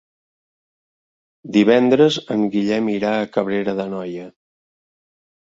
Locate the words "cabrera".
3.37-3.77